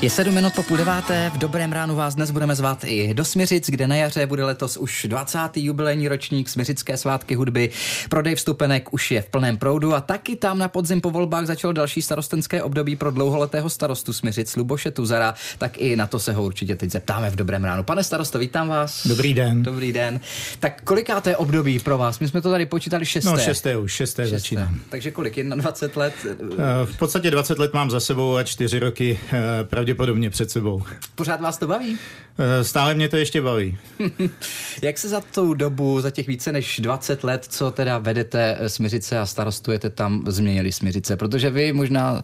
[0.00, 3.24] Je sedm minut po půl deváté, v dobrém ránu vás dnes budeme zvát i do
[3.24, 5.38] Směřic, kde na jaře bude letos už 20.
[5.56, 7.70] jubilejní ročník Směřické svátky hudby.
[8.08, 11.72] Prodej vstupenek už je v plném proudu a taky tam na podzim po volbách začalo
[11.72, 16.44] další starostenské období pro dlouholetého starostu Směřic Luboše Tuzara, tak i na to se ho
[16.44, 17.82] určitě teď zeptáme v dobrém ránu.
[17.82, 19.06] Pane starosto, vítám vás.
[19.06, 19.62] Dobrý den.
[19.62, 20.20] Dobrý den.
[20.60, 22.18] Tak kolikáté období pro vás?
[22.18, 23.30] My jsme to tady počítali šesté.
[23.30, 24.38] No šesté už, šesté, šesté.
[24.38, 24.80] začínám.
[24.88, 25.38] Takže kolik?
[25.42, 26.14] 21 let?
[26.24, 26.36] Eh,
[26.84, 30.82] v podstatě 20 let mám za sebou a čtyři roky eh, pravděpodobně před sebou.
[31.14, 31.98] Pořád vás to baví?
[32.38, 33.78] Eh, stále mě to ještě baví.
[34.82, 38.68] Jak se za tu dobu, za těch více než 20 let, co teda vedete eh,
[38.68, 41.16] Směřice a starostujete tam, změnili Směřice?
[41.16, 42.22] Protože vy možná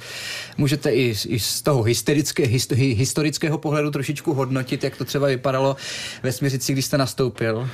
[0.56, 2.46] můžete i, i z toho historické,
[2.76, 5.76] historického pohledu trošičku hodnotit, jak to třeba vypadalo
[6.22, 7.68] ve Směřici, když jste nastoupil.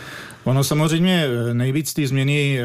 [0.44, 2.60] Ono samozřejmě eh, nejvíc ty změny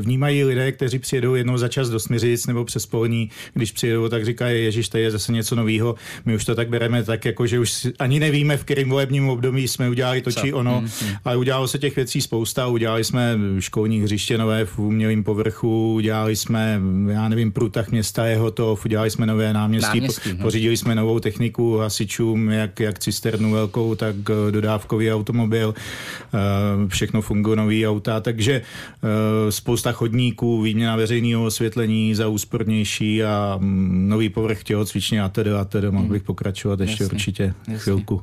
[0.00, 3.30] vnímají lidé, kteří přijedou jednou za čas do Směřic nebo přes Polní.
[3.54, 5.94] Když přijedou, tak říkají, Ježíš, to je zase něco nového.
[6.24, 9.68] My už to tak bereme tak, jako že už ani nevíme, v kterém volebním období
[9.68, 11.18] jsme udělali to či ono, mm-hmm.
[11.24, 12.66] ale udělalo se těch věcí spousta.
[12.66, 18.36] Udělali jsme školní hřiště nové v umělém povrchu, udělali jsme, já nevím, průtah města je
[18.36, 20.42] hotov, udělali jsme nové náměstí, náměstí po, no.
[20.42, 25.74] pořídili jsme novou techniku hasičům, jak, jak cisternu velkou, tak eh, dodávkový automobil.
[25.74, 33.58] Uh, všechno fungují nový auta, takže uh, spousta chodníků, výměna veřejného osvětlení za úspornější a
[33.60, 35.90] um, nový povrch tělocvičně a tedy a tedy.
[35.90, 37.78] Mohl bych pokračovat ještě jasně, určitě jasně.
[37.78, 38.22] chvilku.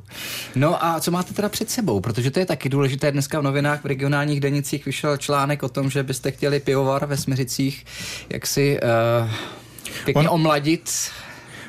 [0.54, 2.00] No a co máte teda před sebou?
[2.00, 3.12] Protože to je taky důležité.
[3.12, 7.16] Dneska v novinách v regionálních denicích vyšel článek o tom, že byste chtěli pivovar ve
[7.16, 7.84] Směřicích
[8.30, 9.30] jak si uh,
[10.04, 10.34] pěkně On...
[10.34, 10.90] omladit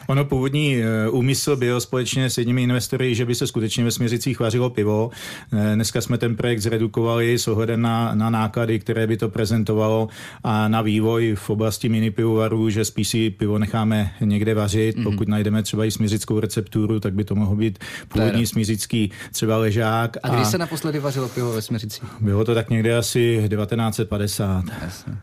[0.07, 4.39] Ono původní eh, úmysl byl společně s jedními investory, že by se skutečně ve Směřicích
[4.39, 5.11] vařilo pivo.
[5.53, 10.07] Eh, dneska jsme ten projekt zredukovali s ohledem na, na náklady, které by to prezentovalo
[10.43, 14.97] a na vývoj v oblasti mini pivovarů, že spíš si pivo necháme někde vařit.
[14.97, 15.03] Mm-hmm.
[15.03, 20.17] Pokud najdeme třeba i směřickou recepturu, tak by to mohl být původní směřický třeba ležák.
[20.23, 22.03] A kdy a se naposledy vařilo pivo ve Směřicích?
[22.21, 24.65] Bylo to tak někde asi 1950.
[24.81, 25.17] Jasně.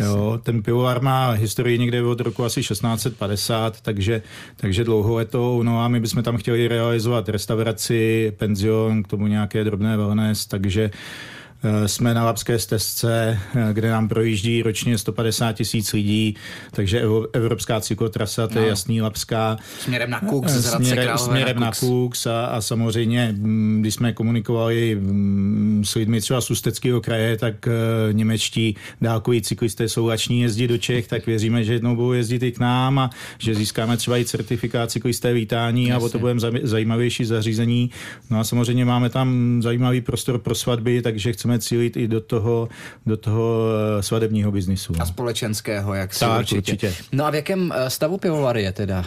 [0.00, 4.22] Jo, ten pivovar má historii někde od roku asi 1650, takže,
[4.56, 5.62] takže dlouholetou.
[5.62, 10.90] No a my bychom tam chtěli realizovat restauraci, penzion, k tomu nějaké drobné wellness, takže
[10.90, 11.37] Eh,
[11.86, 16.36] jsme na Lapské stezce, eh, kde nám projíždí ročně 150 tisíc lidí,
[16.70, 17.02] takže
[17.32, 18.68] evropská cyklotrasa, to je no.
[18.68, 19.56] jasný Lapská.
[19.80, 24.94] Směrem na Kux, eh, směrem, směrem na Kux a, a samozřejmě, mm, když jsme komunikovali
[24.94, 27.68] mm, s lidmi třeba z Ústeckého kraje, tak
[28.12, 32.52] němečtí dálkoví cyklisté jsou lační jezdit do Čech, tak věříme, že jednou budou jezdit i
[32.52, 36.02] k nám a že získáme třeba i certifikát cyklisté vítání Jasně.
[36.02, 37.90] a o to budeme zajímavější zařízení.
[38.30, 42.20] No a samozřejmě máme tam zajímavý prostor pro svatby, takže chceme chceme cílit i do
[42.20, 42.68] toho,
[43.06, 44.92] do toho eh, svadebního biznisu.
[44.98, 46.58] A společenského, jak si tak, určitě.
[46.58, 46.94] určitě.
[47.12, 49.04] No a v jakém eh, stavu pivovary je teda?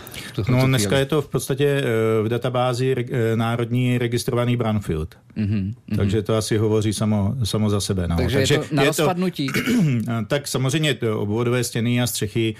[0.50, 1.02] No dneska chvíli?
[1.02, 2.96] je to v podstatě eh, v databázi
[3.35, 5.16] národní registrovaný Brownfield.
[5.38, 8.07] Mm-hmm, Takže to asi hovoří samo, samo za sebe.
[8.07, 8.16] No.
[8.16, 9.09] Takže, Takže je to na je To,
[10.28, 12.56] tak samozřejmě to obvodové stěny a střechy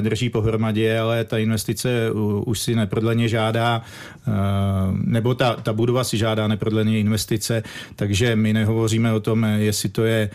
[0.00, 2.10] drží pohromadě, ale ta investice
[2.44, 3.82] už si neprodleně žádá,
[4.92, 7.62] nebo ta, ta budova si žádá neprodleně investice,
[7.96, 10.30] takže my nehovoříme o tom, jestli to je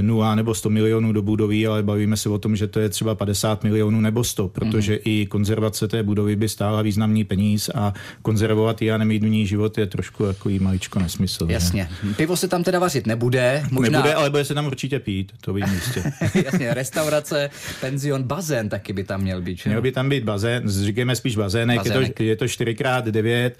[0.00, 3.14] 0 nebo 100 milionů do budovy, ale bavíme se o tom, že to je třeba
[3.14, 5.00] 50 milionů nebo 100, protože mm-hmm.
[5.04, 7.92] i konzervace té budovy by stála významný peníz a
[8.22, 11.46] konzervovat ji a nemít v ní život je trošku jako jí maličko nesmysl.
[11.48, 11.88] Jasně.
[12.02, 12.14] Ne?
[12.14, 13.62] Pivo se tam teda vařit nebude.
[13.70, 13.98] Možná...
[13.98, 16.12] Nebude, ale bude se tam určitě pít, to vím jistě.
[16.44, 17.50] Jasně, restaurace,
[17.80, 19.58] penzion, bazén taky by tam měl být.
[19.58, 19.70] Že?
[19.70, 22.08] Měl by tam být bazén, říkáme spíš bazének, bazének.
[22.08, 23.50] je to, je to 4x9.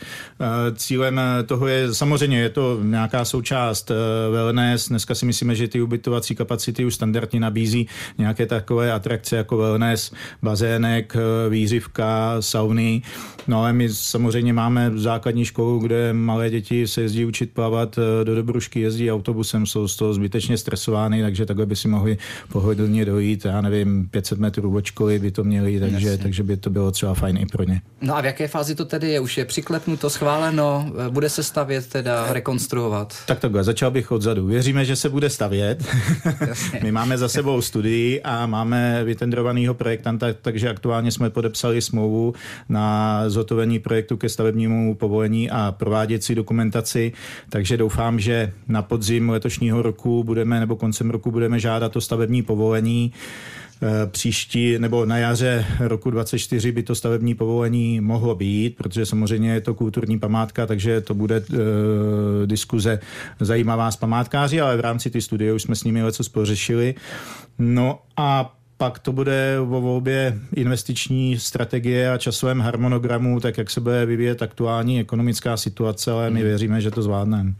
[0.41, 3.95] Eh, cílem toho je, samozřejmě je to nějaká součást eh,
[4.63, 4.89] wellness.
[4.89, 10.13] Dneska si myslíme, že ty ubytovací kapacity už standardně nabízí nějaké takové atrakce jako wellness,
[10.43, 13.03] bazének, eh, výřivka, sauny.
[13.49, 18.25] No ale my samozřejmě máme základní školu, kde malé děti se jezdí učit plavat eh,
[18.25, 22.19] do Dobrušky, jezdí autobusem, jsou z toho zbytečně stresovány, takže takhle by si mohli
[22.53, 26.71] pohodlně dojít, já nevím, 500 metrů od školy by to měli, takže, takže by to
[26.71, 27.81] bylo třeba fajn i pro ně.
[28.01, 29.21] No a v jaké fázi to tedy je?
[29.21, 33.15] Už je přiklepnuto, schváleno, bude se stavět teda, rekonstruovat?
[33.27, 34.49] Tak takhle, začal bych odzadu.
[34.53, 35.85] Věříme, že se bude stavět.
[36.83, 42.35] My máme za sebou studii a máme vytendrovaného projektanta, takže aktuálně jsme podepsali smlouvu
[42.69, 47.13] na zhotovení projektu ke stavebnímu povolení a prováděcí dokumentaci,
[47.49, 52.43] takže doufám, že na podzim letošního roku budeme, nebo koncem roku budeme žádat o stavební
[52.43, 53.13] povolení.
[53.85, 59.53] Eh, příští nebo na jaře roku 2024 by to stavební povolení mohlo být, protože samozřejmě
[59.53, 61.57] je to kulturní památka, takže to bude uh,
[62.47, 62.99] diskuze
[63.41, 66.95] zajímavá s památkáři, ale v rámci ty studie už jsme s nimi něco spořešili.
[67.59, 73.81] No a pak to bude o volbě investiční strategie a časovém harmonogramu, tak jak se
[73.81, 76.49] bude vyvíjet aktuální ekonomická situace, ale my hmm.
[76.49, 77.53] věříme, že to zvládneme.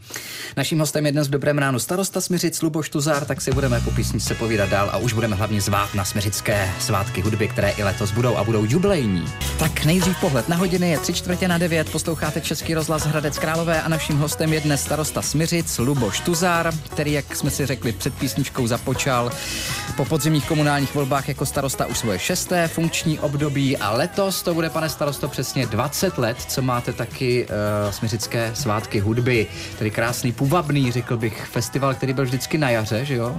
[0.57, 3.91] Naším hostem je dnes v Dobrém ránu starosta Smiřic Luboš Tuzár, tak si budeme po
[3.91, 8.11] písničce povídat dál a už budeme hlavně zvát na smiřické svátky hudby, které i letos
[8.11, 9.25] budou a budou jubilejní.
[9.59, 13.81] Tak nejdřív pohled na hodiny je tři čtvrtě na devět, posloucháte Český rozhlas Hradec Králové
[13.81, 18.13] a naším hostem je dnes starosta Smiřic Luboš Tuzár, který, jak jsme si řekli před
[18.13, 19.31] písničkou, započal
[19.97, 24.69] po podzimních komunálních volbách jako starosta už svoje šesté funkční období a letos to bude,
[24.69, 30.91] pane starosto, přesně 20 let, co máte taky uh, smiřické svátky hudby, tedy krásný, půvabný,
[30.91, 33.35] řekl bych, festival, který byl vždycky na jaře, že jo?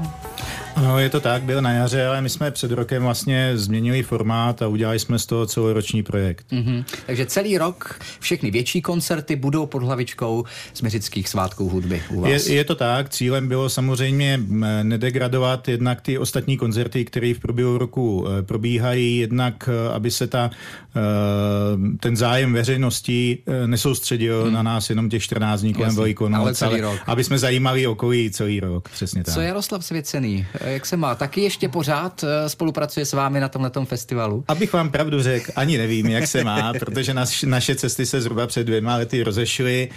[0.76, 4.62] Ano, je to tak, byl na jaře, ale my jsme před rokem vlastně změnili formát
[4.62, 6.46] a udělali jsme z toho celoroční projekt.
[6.52, 6.84] Mm-hmm.
[7.06, 10.44] Takže celý rok všechny větší koncerty budou pod hlavičkou
[10.74, 12.46] směřických svátků hudby u vás.
[12.46, 14.40] Je, je to tak, cílem bylo samozřejmě
[14.82, 20.26] nedegradovat jednak ty ostatní koncerty, které v průběhu roku e, probíhají, jednak e, aby se
[20.26, 20.50] ta,
[20.96, 24.52] e, ten zájem veřejnosti nesoustředil hmm.
[24.52, 27.00] na nás jenom těch 14 dní kolem Velikonoc, ale, celý ale rok.
[27.06, 29.34] aby jsme zajímali okolí celý rok, přesně tak.
[29.34, 31.14] Co Jaroslav Svěcený, jak se má?
[31.14, 34.44] Taky ještě pořád spolupracuje s vámi na tomhle festivalu?
[34.48, 38.46] Abych vám pravdu řekl, ani nevím, jak se má, protože naš, naše cesty se zhruba
[38.46, 39.88] před dvěma lety rozešly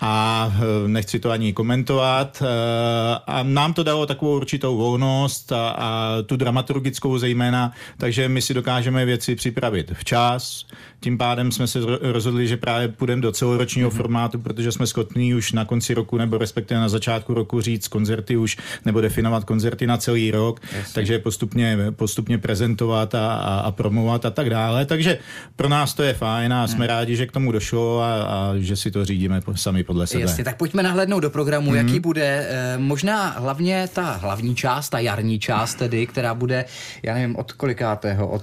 [0.00, 2.42] a eh, nechci to ani komentovat.
[2.42, 8.42] Eh, a nám to dalo takovou určitou volnost a, a tu dramaturgickou zejména, takže my
[8.42, 10.66] si dokážeme věci připravit včas.
[11.00, 13.96] Tím pádem jsme se rozhodli, že právě půjdeme do celoročního mm-hmm.
[13.96, 18.36] formátu, protože jsme schopni už na konci roku nebo respektive na začátku roku říct koncerty
[18.36, 20.94] už nebo definovat koncerty na celý rok, Jasně.
[20.94, 24.86] takže postupně, postupně prezentovat a, a, a promovat a tak dále.
[24.86, 25.18] Takže
[25.56, 26.88] pro nás to je fajn a jsme mm.
[26.88, 30.20] rádi, že k tomu došlo a, a že si to řídíme sami podle sebe.
[30.20, 31.76] Jasně, tak pojďme nahlédnout do programu, mm.
[31.76, 36.64] jaký bude eh, možná hlavně ta hlavní část, ta jarní část tedy, která bude,
[37.02, 38.42] já nevím, od kolikátého, od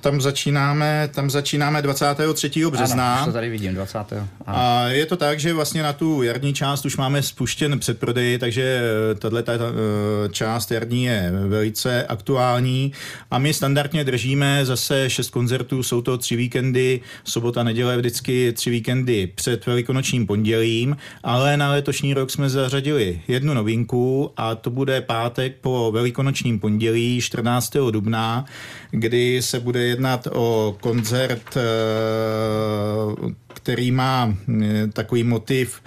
[0.00, 2.50] tam začínáme, tam začínáme 23.
[2.70, 3.16] března.
[3.16, 3.98] Ano, to tady vidím, 20.
[3.98, 4.28] Ano.
[4.46, 8.82] A je to tak, že vlastně na tu jarní část už máme spuštěn předprodej, takže
[9.12, 9.58] eh, tahle ta, eh,
[10.28, 12.92] část jarní je velice aktuální
[13.30, 18.70] a my standardně držíme zase šest koncertů, jsou to tři víkendy, sobota, neděle vždycky tři
[18.70, 25.00] víkendy před velikonočním pondělím, ale na letošní rok jsme zařadili jednu novinku a to bude
[25.00, 27.72] pátek po velikonočním pondělí 14.
[27.90, 28.44] dubna,
[28.90, 31.60] kdy se bude jednat o koncert, eh,
[33.54, 35.82] který má eh, takový motiv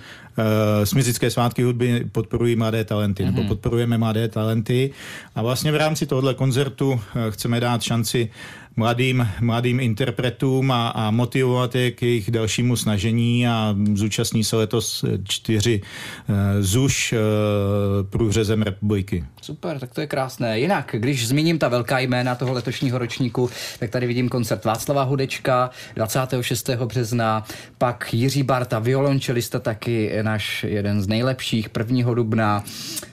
[0.83, 3.25] Smizické svátky hudby podporují mladé talenty, mm-hmm.
[3.25, 3.47] nebo mhm.
[3.47, 4.91] podporujeme mladé talenty.
[5.35, 6.95] A vlastně v rámci tohoto koncertu
[7.29, 8.31] chceme dát šanci
[8.79, 15.05] mladým, mladým interpretům a, a motivovat je k jejich dalšímu snažení a zúčastní se letos
[15.23, 17.19] čtyři uh, ZUŠ uh,
[18.09, 19.25] průřezem republiky.
[19.41, 20.59] Super, tak to je krásné.
[20.59, 23.49] Jinak, když zmíním ta velká jména toho letošního ročníku,
[23.79, 26.69] tak tady vidím koncert Václava Hudečka 26.
[26.69, 27.43] března,
[27.77, 32.13] pak Jiří Barta, violončelista taky náš jeden z nejlepších 1.
[32.13, 32.63] dubna.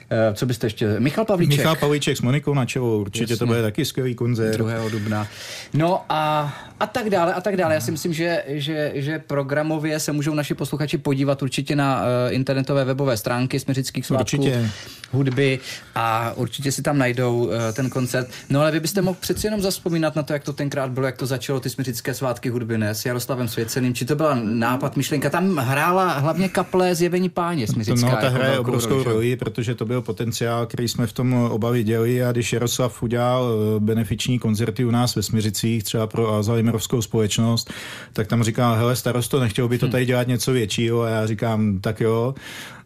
[0.09, 0.99] Eh, co byste ještě?
[0.99, 1.57] Michal Pavlíček.
[1.57, 3.37] Michal Pavlíček s Monikou Načevou, určitě Jasně.
[3.37, 4.57] to bude taky skvělý koncert.
[4.57, 4.89] 2.
[4.89, 5.27] dubna.
[5.73, 7.73] No a, a tak dále, a tak dále.
[7.73, 12.33] Já si myslím, že, že, že programově se můžou naši posluchači podívat určitě na uh,
[12.33, 14.69] internetové webové stránky Směřických svátků určitě.
[15.11, 15.59] hudby
[15.95, 18.27] a určitě si tam najdou uh, ten koncert.
[18.49, 21.17] No ale vy byste mohl přeci jenom zaspomínat na to, jak to tenkrát bylo, jak
[21.17, 23.93] to začalo ty Směřické svátky hudby ne, s Jaroslavem Svěceným.
[23.93, 25.29] Či to byla nápad, myšlenka?
[25.29, 28.09] Tam hrála hlavně kaple zjevení páně Směřická.
[28.09, 31.71] No, ta jako hraje obrovskou roli, protože to byl potenciál, který jsme v tom oba
[31.71, 37.01] viděli a když Jaroslav udělal eh, benefiční koncerty u nás ve Smiřicích, třeba pro Alzheimerovskou
[37.01, 37.73] společnost,
[38.13, 39.91] tak tam říkal, hele starosto, nechtěl by to hm.
[39.91, 42.35] tady dělat něco většího a já říkám, tak jo.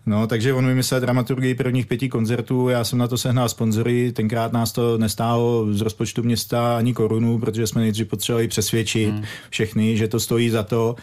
[0.05, 4.53] No, takže on vymyslel dramaturgii prvních pěti koncertů, já jsem na to sehnal sponzory, tenkrát
[4.53, 9.23] nás to nestálo z rozpočtu města ani korunu, protože jsme nejdřív potřebovali přesvědčit hmm.
[9.49, 10.95] všechny, že to stojí za to.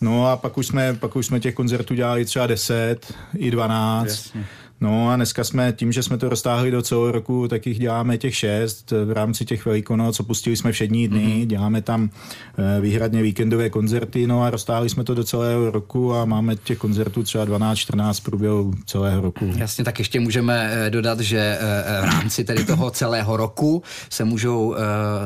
[0.00, 4.06] No a pak už jsme, pak už jsme těch koncertů dělali třeba 10 i 12.
[4.06, 4.44] Jasně.
[4.80, 8.18] No a dneska jsme tím, že jsme to roztáhli do celého roku, tak jich děláme
[8.18, 11.46] těch šest v rámci těch velikonoc, opustili jsme všední dny, mm-hmm.
[11.46, 12.10] děláme tam
[12.58, 16.78] eh, výhradně víkendové koncerty, no a roztáhli jsme to do celého roku a máme těch
[16.78, 19.52] koncertů třeba 12-14 průběhu celého roku.
[19.56, 24.24] Jasně, tak ještě můžeme eh, dodat, že eh, v rámci tedy toho celého roku se
[24.24, 24.76] můžou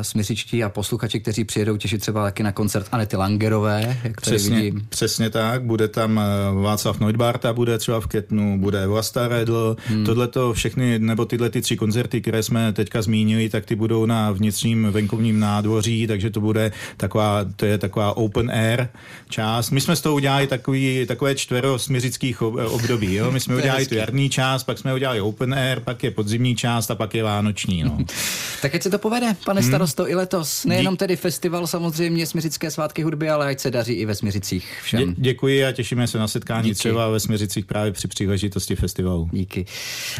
[0.02, 4.86] smysičtí a posluchači, kteří přijedou těšit třeba taky na koncert Anety Langerové, jak přesně, vidím.
[4.88, 6.20] Přesně tak, bude tam
[6.62, 9.76] Václav Neudbarta, bude třeba v Ketnu, bude Vlastare zavedl.
[9.86, 10.04] Hmm.
[10.04, 14.06] Tohle to všechny, nebo tyhle ty tři koncerty, které jsme teďka zmínili, tak ty budou
[14.06, 18.88] na vnitřním venkovním nádvoří, takže to bude taková, to je taková open air
[19.28, 19.70] část.
[19.70, 23.14] My jsme z toho udělali takový, takové čtvero směřických období.
[23.14, 23.30] Jo?
[23.30, 26.90] My jsme udělali tu jarní část, pak jsme udělali open air, pak je podzimní část
[26.90, 27.82] a pak je vánoční.
[27.82, 27.98] No.
[28.62, 29.70] tak ať se to povede, pane hmm.
[29.70, 30.12] starosto, hmm.
[30.12, 30.64] i letos.
[30.64, 35.00] Nejenom tedy festival samozřejmě Směřické svátky hudby, ale ať se daří i ve Směřicích všem.
[35.00, 36.74] Dě- děkuji a těšíme se na setkání Díky.
[36.74, 39.29] třeba ve Směřicích právě při příležitosti festivalu.
[39.32, 39.66] Díky.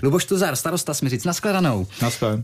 [0.02, 1.86] Luboš Tuzar, starosta Směřic, nashledanou.
[2.02, 2.38] Naschle.